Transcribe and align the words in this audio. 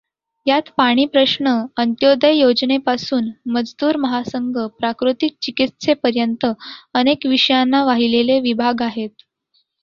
यात 0.45 0.69
पाणी 0.77 1.05
प्रश्न, 1.07 1.47
अंत्योदय 1.77 2.33
योजनेपासून, 2.33 3.29
मजदूर 3.49 3.97
महासंघ, 3.99 4.57
प्राकृतिक 4.79 5.35
चिकित्सेपर्यंत 5.41 6.45
अनेक 6.95 7.25
विषयांना 7.27 7.83
वाहिलेले 7.85 8.39
विभाग 8.41 8.81
आहेत. 8.83 9.09